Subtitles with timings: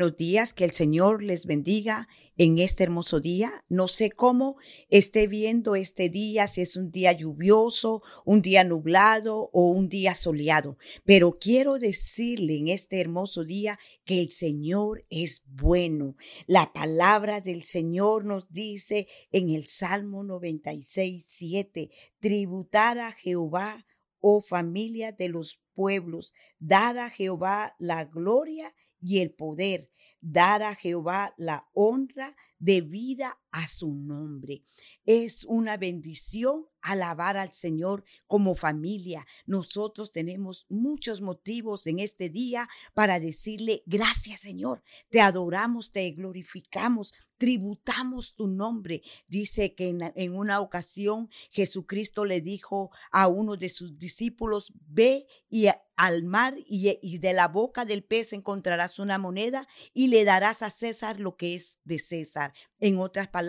[0.00, 2.08] buenos días, que el Señor les bendiga
[2.38, 3.66] en este hermoso día.
[3.68, 4.56] No sé cómo
[4.88, 10.14] esté viendo este día, si es un día lluvioso, un día nublado o un día
[10.14, 16.16] soleado, pero quiero decirle en este hermoso día que el Señor es bueno.
[16.46, 23.84] La palabra del Señor nos dice en el Salmo 96, 7, tributar a Jehová,
[24.18, 29.90] oh familia de los pueblos, dar a Jehová la gloria y el poder,
[30.20, 34.62] dar a Jehová la honra debida a su nombre.
[35.04, 39.26] Es una bendición alabar al Señor como familia.
[39.46, 44.82] Nosotros tenemos muchos motivos en este día para decirle gracias Señor.
[45.08, 49.02] Te adoramos, te glorificamos, tributamos tu nombre.
[49.26, 55.66] Dice que en, una ocasión Jesucristo le dijo a uno de sus discípulos, ve y
[55.96, 60.62] al mar y, y, de la boca del pez encontrarás una moneda y le darás
[60.62, 62.54] a César lo que es de César.
[62.78, 63.39] En otras palabras,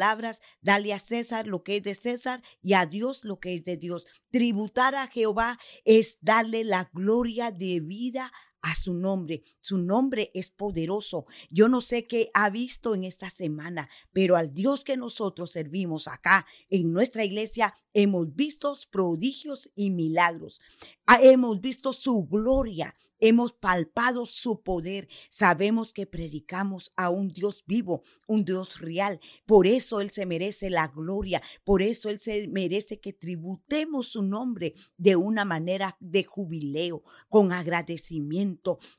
[0.61, 3.77] dale a César lo que es de César y a Dios lo que es de
[3.77, 4.05] Dios.
[4.31, 8.31] Tributar a Jehová es darle la gloria de vida
[8.61, 9.43] a su nombre.
[9.59, 11.25] Su nombre es poderoso.
[11.49, 16.07] Yo no sé qué ha visto en esta semana, pero al Dios que nosotros servimos
[16.07, 20.61] acá en nuestra iglesia, hemos visto prodigios y milagros.
[21.05, 25.07] Ah, hemos visto su gloria, hemos palpado su poder.
[25.29, 29.19] Sabemos que predicamos a un Dios vivo, un Dios real.
[29.45, 34.23] Por eso Él se merece la gloria, por eso Él se merece que tributemos su
[34.23, 38.50] nombre de una manera de jubileo, con agradecimiento,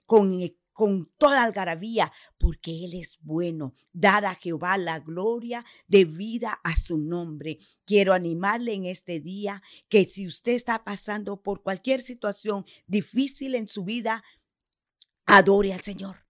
[0.07, 0.33] con
[0.73, 3.75] con toda algarabía, porque Él es bueno.
[3.93, 7.59] Dar a Jehová la gloria de vida a su nombre.
[7.85, 13.69] Quiero animarle en este día que si usted está pasando por cualquier situación difícil en
[13.69, 14.25] su vida,
[15.27, 16.27] adore al Señor.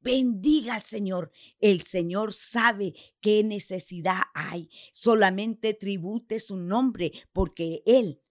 [0.00, 1.32] Bendiga al Señor.
[1.58, 4.70] El Señor sabe qué necesidad hay.
[4.92, 8.22] Solamente tribute su nombre porque Él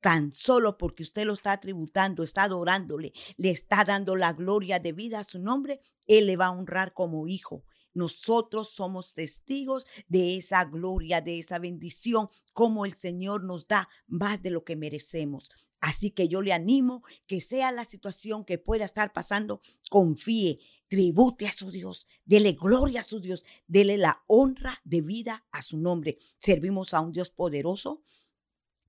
[0.00, 4.92] tan solo porque usted lo está tributando, está adorándole, le está dando la gloria de
[4.92, 7.64] vida a su nombre, Él le va a honrar como hijo.
[7.94, 14.42] Nosotros somos testigos de esa gloria, de esa bendición, como el Señor nos da más
[14.42, 15.50] de lo que merecemos.
[15.80, 20.58] Así que yo le animo que sea la situación que pueda estar pasando, confíe,
[20.88, 25.62] tribute a su Dios, dele gloria a su Dios, dele la honra de vida a
[25.62, 26.18] su nombre.
[26.38, 28.02] Servimos a un Dios poderoso,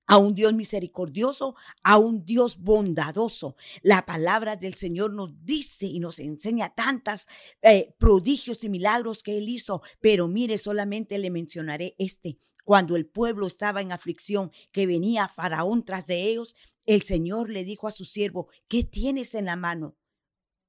[0.08, 1.54] a un Dios misericordioso,
[1.84, 3.56] a un Dios bondadoso.
[3.82, 7.28] La palabra del Señor nos dice y nos enseña tantas
[7.62, 12.38] eh, prodigios y milagros que Él hizo, pero mire, solamente le mencionaré este.
[12.64, 17.64] Cuando el pueblo estaba en aflicción, que venía Faraón tras de ellos, el Señor le
[17.64, 19.96] dijo a su siervo, ¿qué tienes en la mano?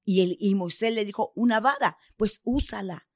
[0.03, 3.07] Y, el, y Moisés le dijo, una vara, pues úsala.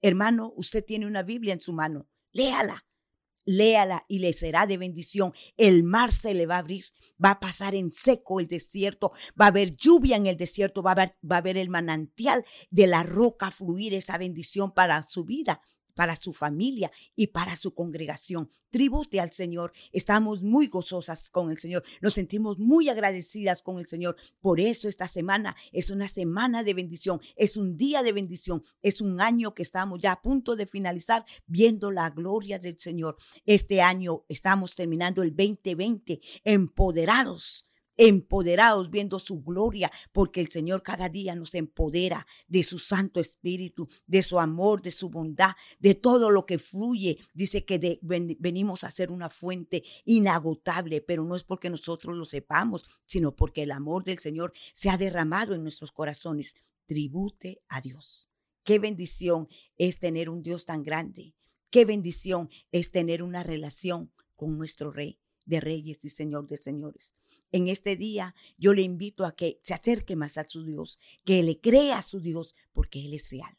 [0.00, 2.86] Hermano, usted tiene una Biblia en su mano, léala
[3.46, 5.32] léala y le será de bendición.
[5.56, 6.84] El mar se le va a abrir,
[7.24, 10.90] va a pasar en seco el desierto, va a haber lluvia en el desierto, va
[10.90, 15.24] a haber, va a haber el manantial de la roca fluir esa bendición para su
[15.24, 15.62] vida
[15.96, 18.48] para su familia y para su congregación.
[18.70, 19.72] Tribute al Señor.
[19.90, 21.82] Estamos muy gozosas con el Señor.
[22.00, 24.14] Nos sentimos muy agradecidas con el Señor.
[24.40, 27.20] Por eso esta semana es una semana de bendición.
[27.34, 28.62] Es un día de bendición.
[28.82, 33.16] Es un año que estamos ya a punto de finalizar viendo la gloria del Señor.
[33.46, 41.08] Este año estamos terminando el 2020 empoderados empoderados viendo su gloria, porque el Señor cada
[41.08, 46.30] día nos empodera de su Santo Espíritu, de su amor, de su bondad, de todo
[46.30, 47.18] lo que fluye.
[47.34, 52.84] Dice que venimos a ser una fuente inagotable, pero no es porque nosotros lo sepamos,
[53.06, 56.54] sino porque el amor del Señor se ha derramado en nuestros corazones.
[56.86, 58.30] Tribute a Dios.
[58.62, 61.34] Qué bendición es tener un Dios tan grande.
[61.70, 67.14] Qué bendición es tener una relación con nuestro Rey de Reyes y Señor de Señores.
[67.52, 71.42] En este día yo le invito a que se acerque más a su Dios, que
[71.42, 73.56] le crea a su Dios, porque Él es real.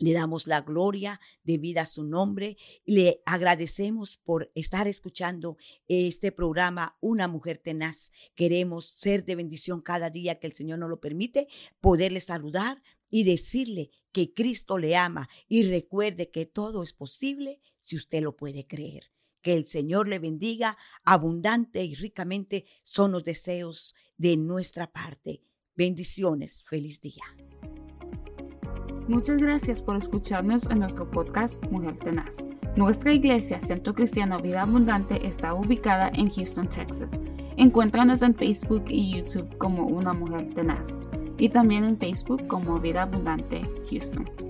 [0.00, 2.56] Le damos la gloria de vida a su nombre
[2.86, 8.10] le agradecemos por estar escuchando este programa Una Mujer Tenaz.
[8.34, 11.48] Queremos ser de bendición cada día que el Señor nos lo permite,
[11.80, 17.96] poderle saludar y decirle que Cristo le ama y recuerde que todo es posible si
[17.96, 19.12] usted lo puede creer.
[19.42, 25.42] Que el Señor le bendiga abundante y ricamente son los deseos de nuestra parte.
[25.76, 26.62] Bendiciones.
[26.62, 27.24] Feliz día.
[29.08, 32.46] Muchas gracias por escucharnos en nuestro podcast Mujer Tenaz.
[32.76, 37.18] Nuestra iglesia Centro Cristiano Vida Abundante está ubicada en Houston, Texas.
[37.56, 41.00] Encuéntranos en Facebook y YouTube como Una Mujer Tenaz.
[41.38, 44.49] y también en Facebook como Vida Abundante Houston.